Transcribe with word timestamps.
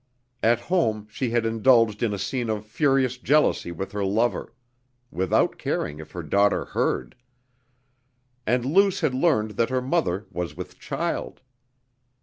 At 0.41 0.61
home 0.61 1.05
she 1.11 1.29
had 1.29 1.45
indulged 1.45 2.01
in 2.01 2.11
a 2.11 2.17
scene 2.17 2.49
of 2.49 2.65
furious 2.65 3.19
jealousy 3.19 3.71
with 3.71 3.91
her 3.91 4.03
lover, 4.03 4.51
without 5.11 5.59
caring 5.59 5.99
if 5.99 6.13
her 6.13 6.23
daughter 6.23 6.65
heard; 6.65 7.15
and 8.47 8.65
Luce 8.65 9.01
had 9.01 9.13
learned 9.13 9.51
that 9.57 9.69
her 9.69 9.79
mother 9.79 10.25
was 10.31 10.57
with 10.57 10.79
child. 10.79 11.41